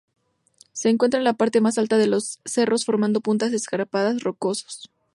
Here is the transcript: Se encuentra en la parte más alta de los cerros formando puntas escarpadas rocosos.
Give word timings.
Se 0.71 0.89
encuentra 0.89 1.19
en 1.19 1.23
la 1.25 1.33
parte 1.35 1.61
más 1.61 1.77
alta 1.77 1.95
de 1.99 2.07
los 2.07 2.39
cerros 2.43 2.85
formando 2.85 3.21
puntas 3.21 3.53
escarpadas 3.53 4.23
rocosos. 4.23 4.89